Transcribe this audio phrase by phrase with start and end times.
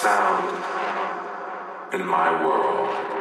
[0.00, 0.64] sound
[1.92, 3.19] in my world.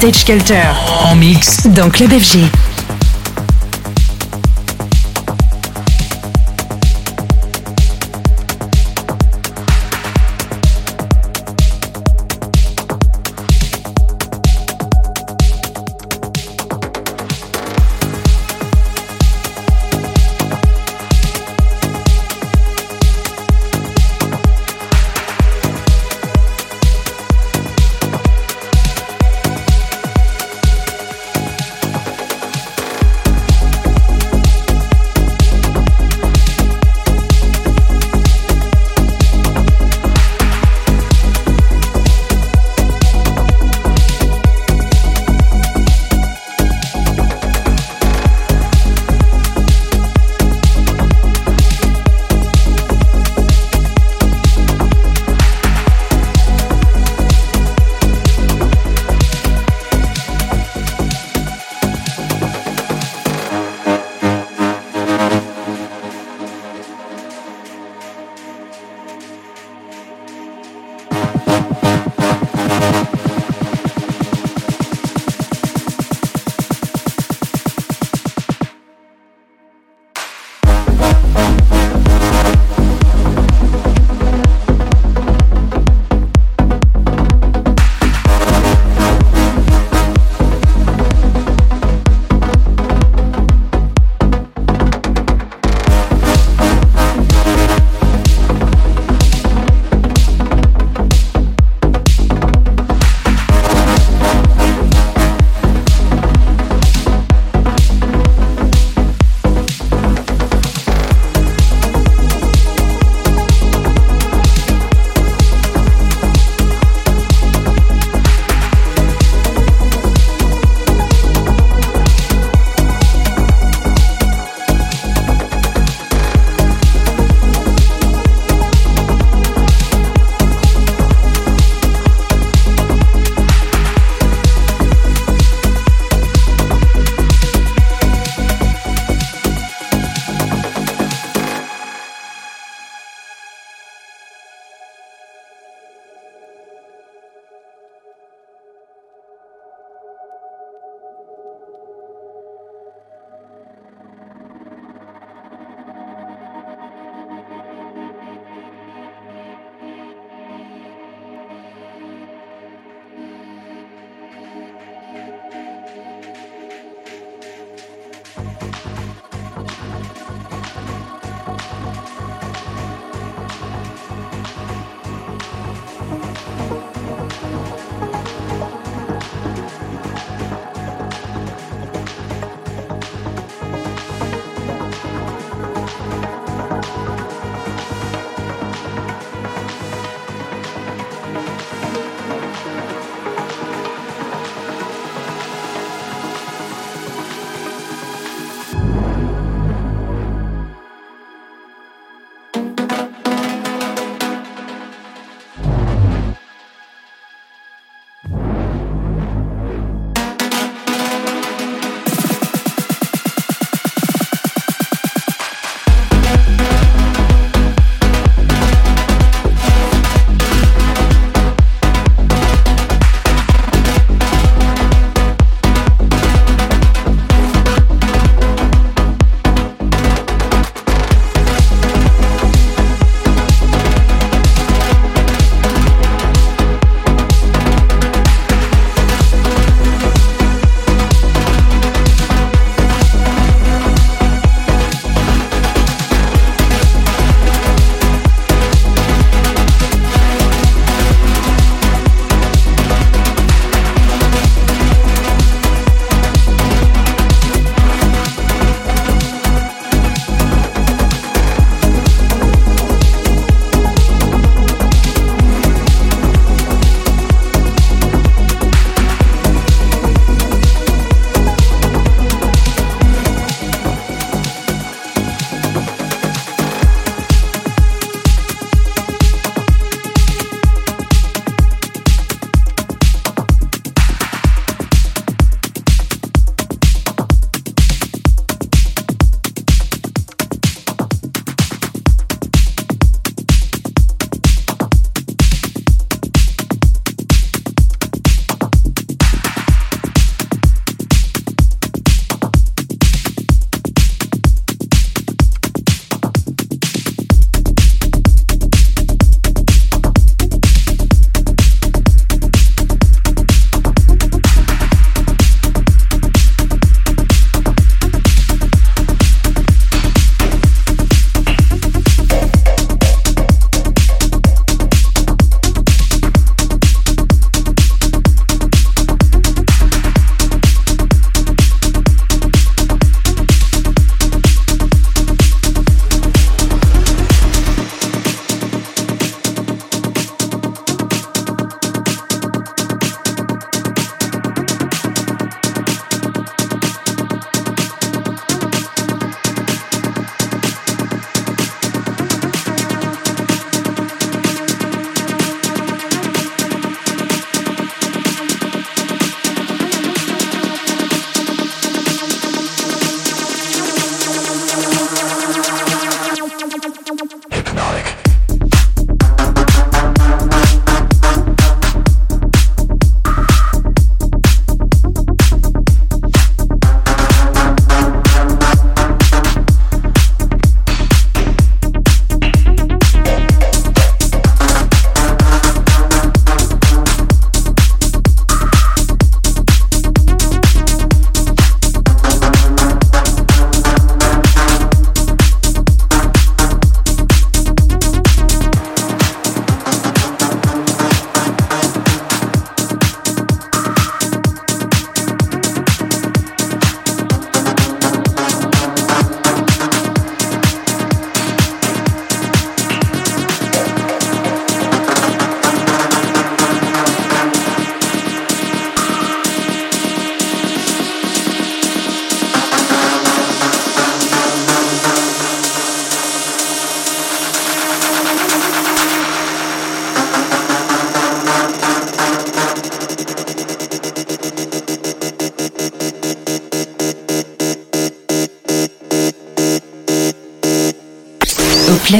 [0.00, 0.76] Vintage Culture.
[1.10, 1.66] En mix.
[1.66, 2.44] Dans Club FG.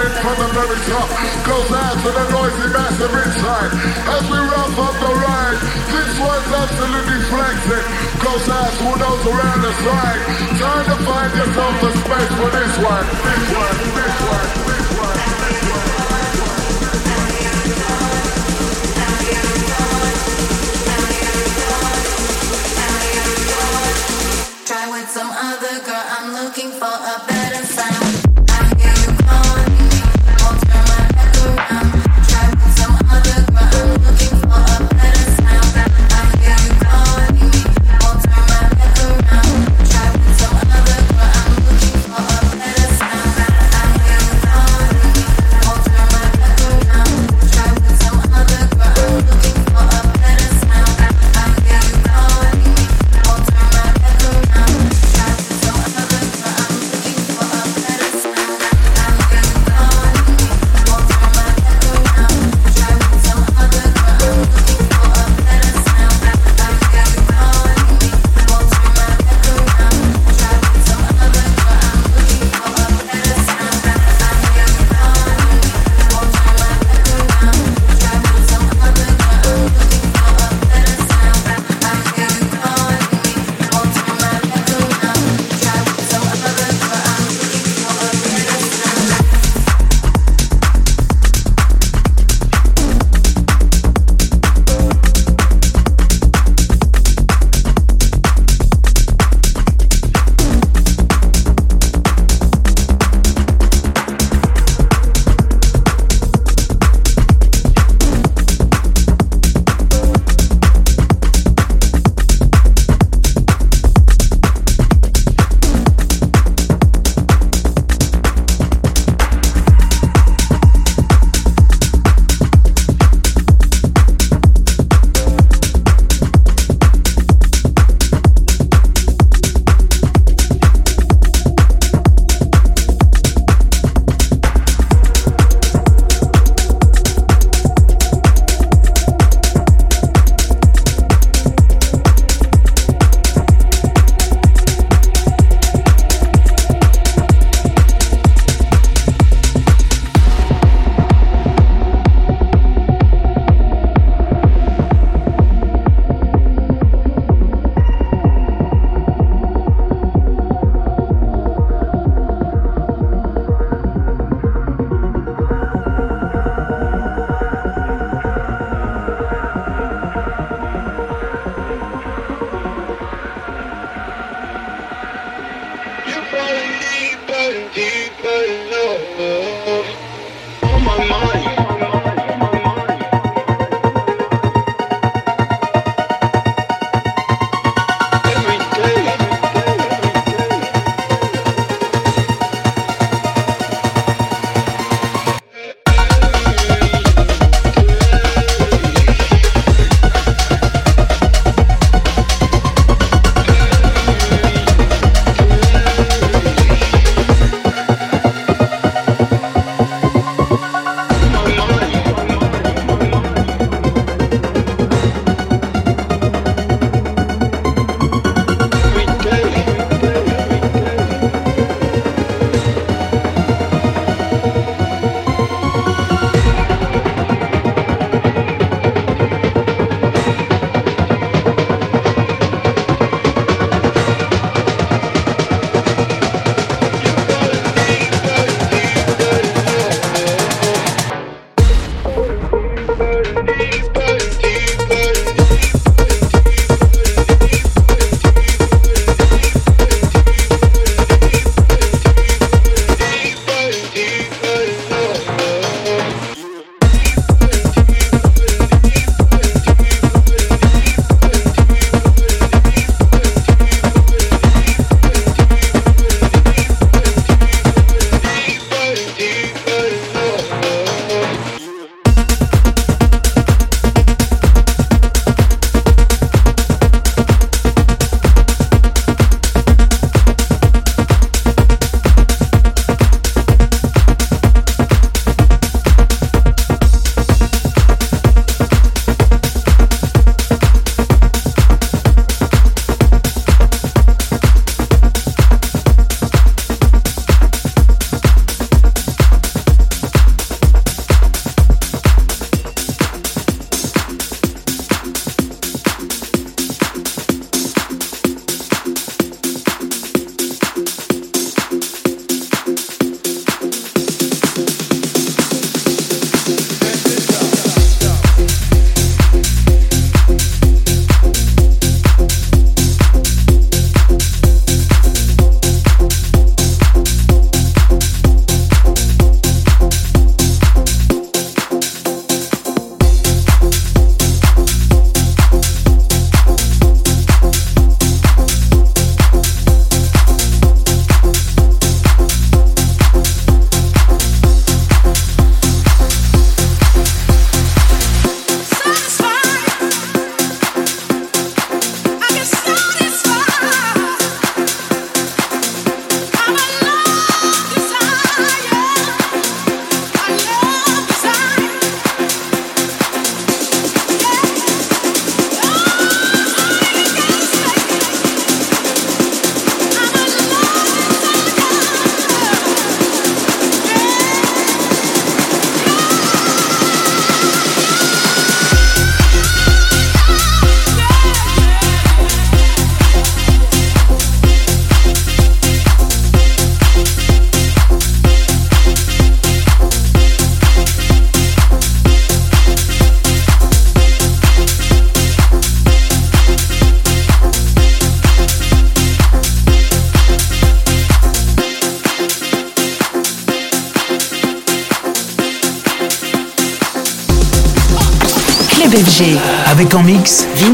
[0.00, 1.08] from the very top.
[1.44, 3.70] Close eyes to the noisy massive inside.
[4.08, 5.60] As we wrap up the ride,
[5.92, 7.84] this one's absolutely flexing.
[8.16, 10.20] Close eyes who knows around the side.
[10.56, 13.04] Trying to find yourself the space for this one.
[13.28, 15.18] This one, this one, this one.
[15.44, 15.88] This one.
[24.64, 28.19] Try with some other girl, I'm looking for a better sound.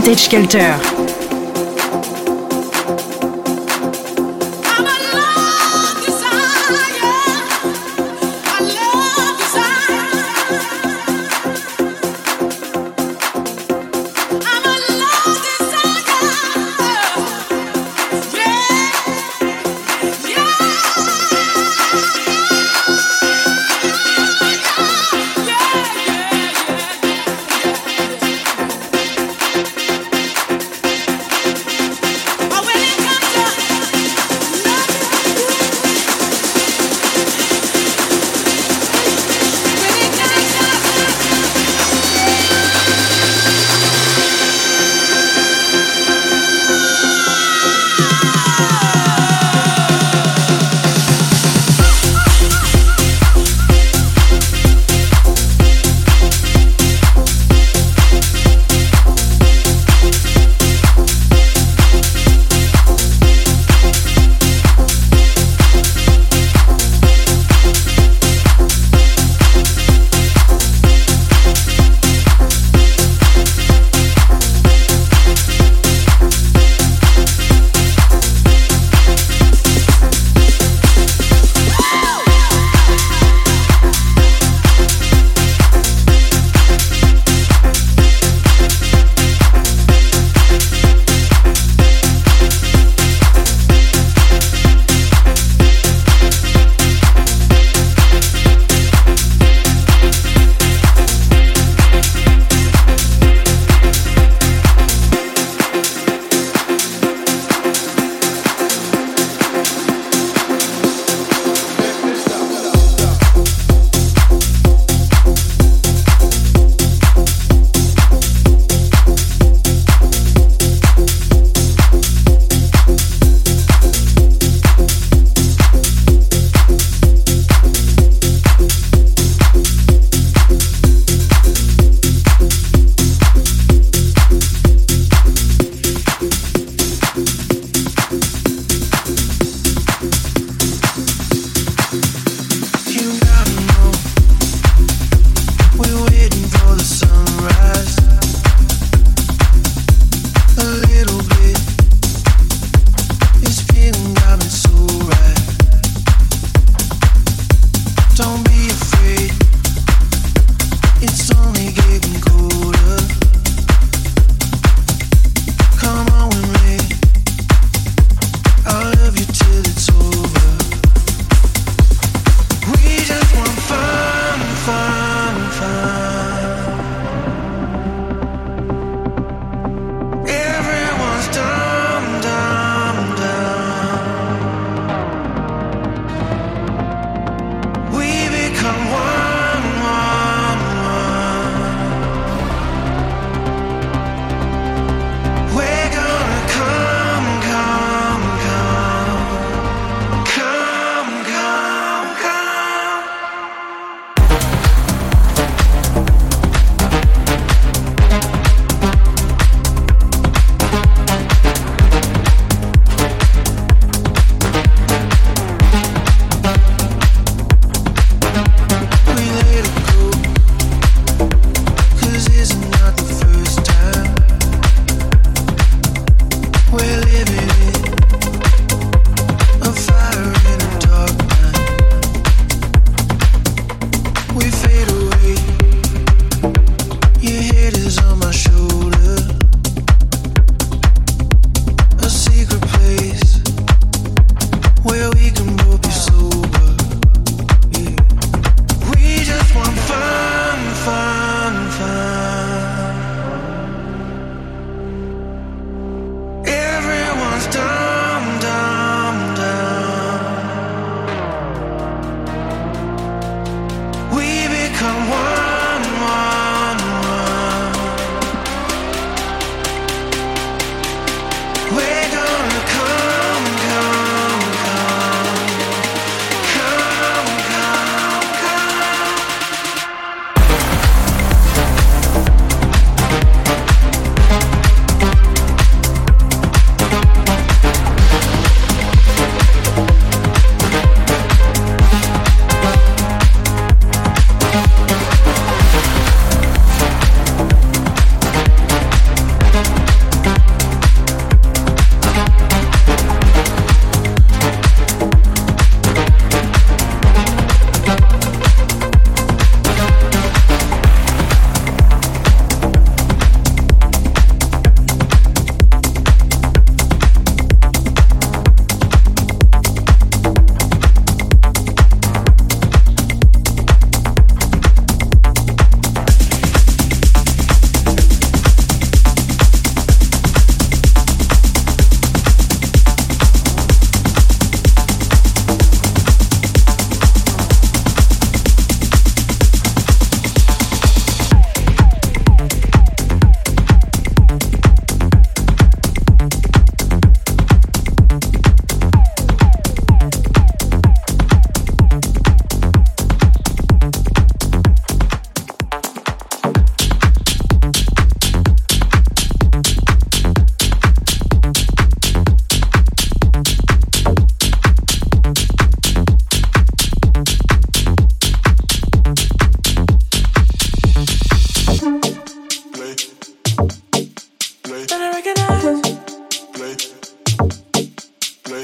[0.06, 0.95] Vintage Kelter.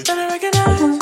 [0.04, 1.01] Better recognize.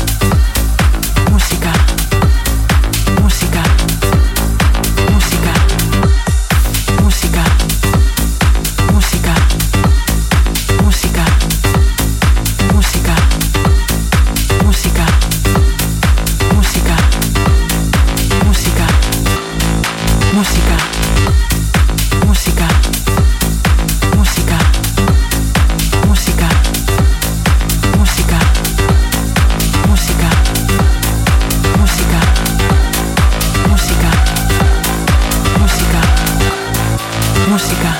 [37.51, 37.93] Música.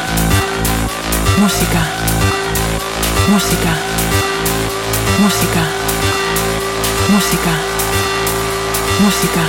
[1.41, 1.81] Música.
[3.27, 3.71] Música.
[5.19, 5.63] Música.
[7.09, 7.51] Música.
[9.01, 9.41] Música.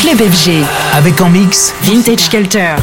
[0.00, 0.64] Club FG.
[0.94, 2.76] Avec en mix Vintage Culture.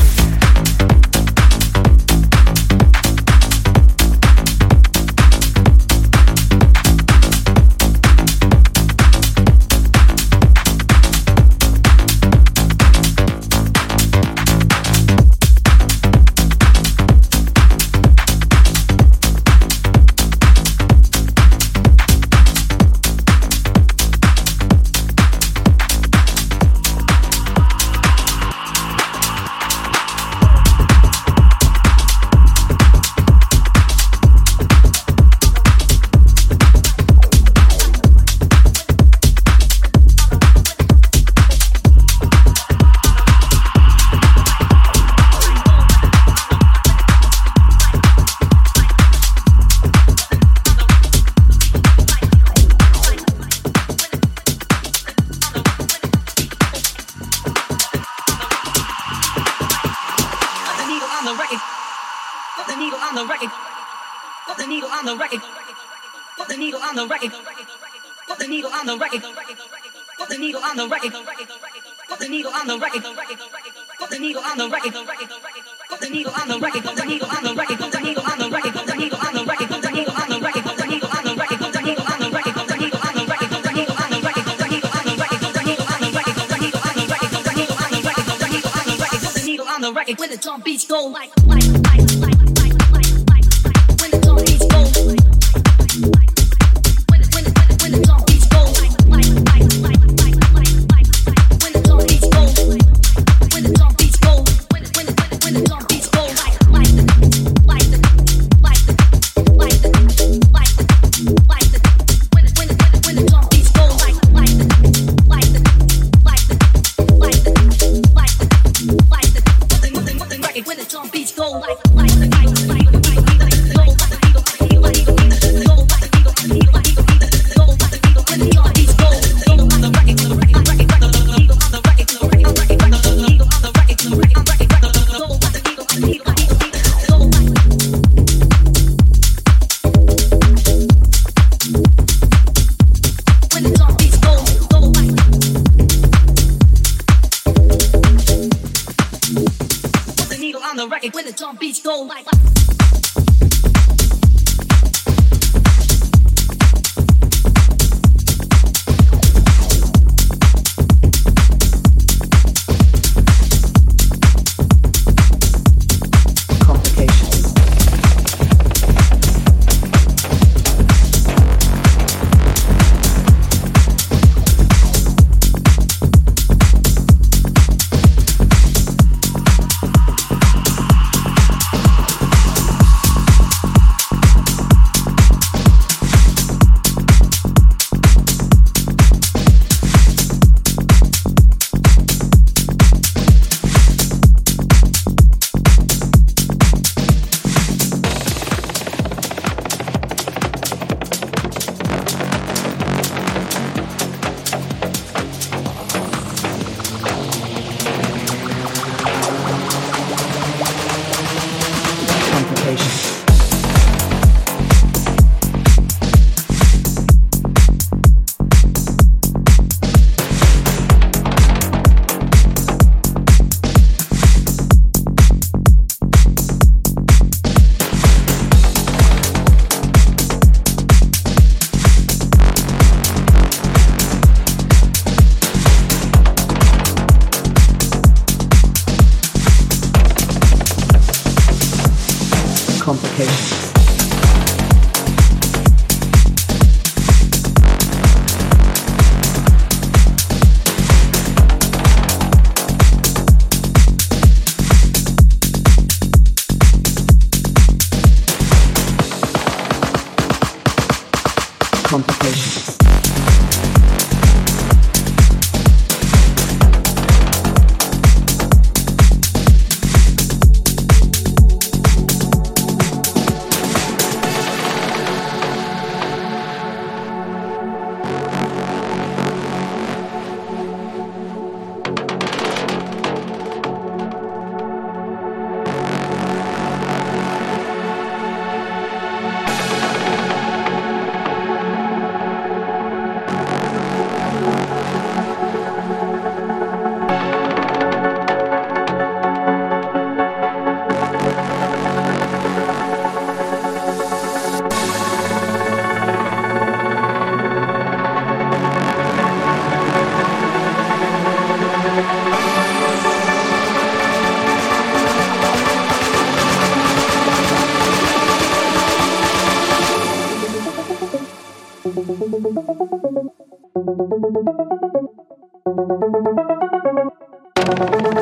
[321.83, 322.09] Thank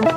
[0.04, 0.09] you.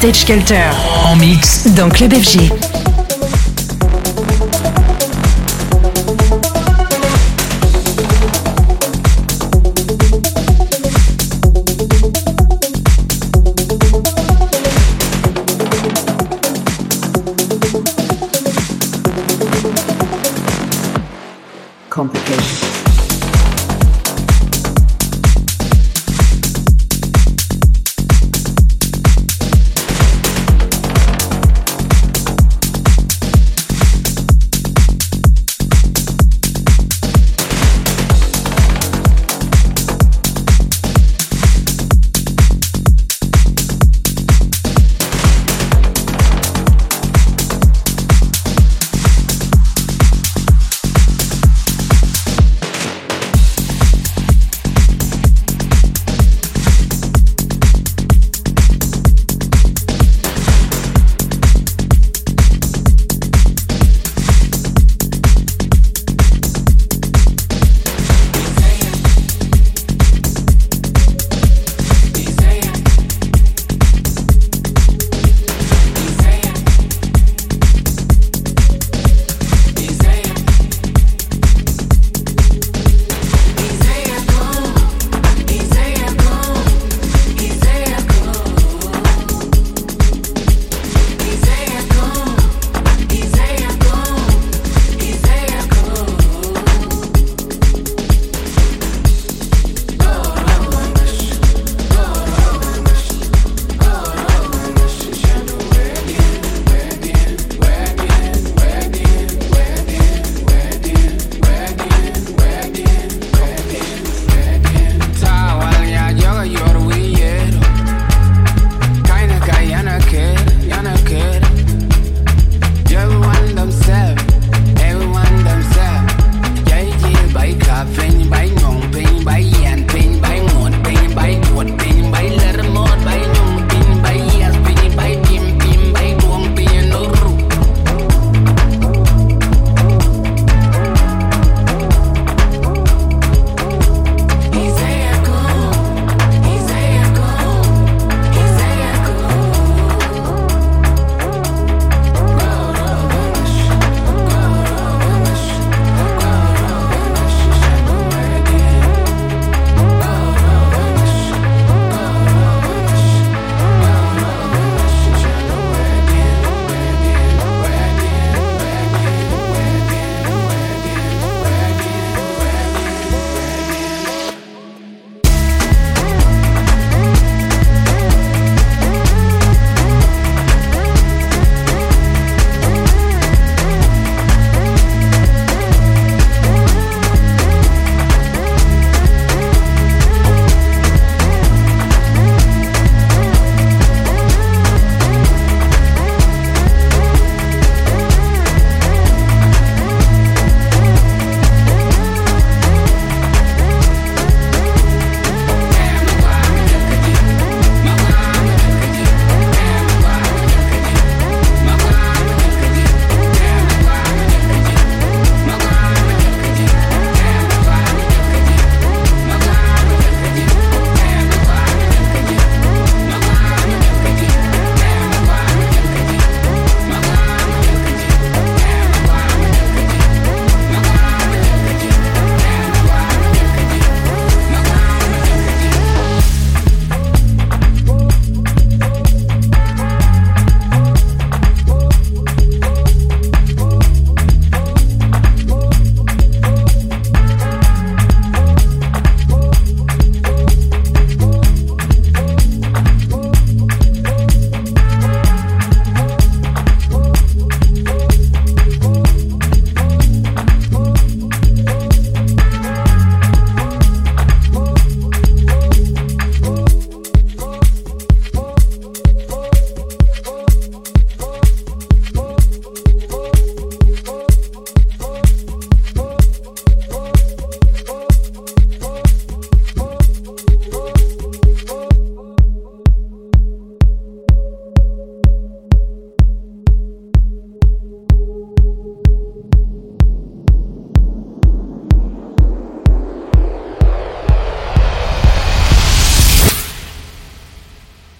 [0.00, 0.76] Vintage Culture.
[1.06, 2.67] En mix Dans Club FG.